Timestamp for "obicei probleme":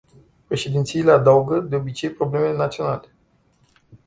1.75-2.53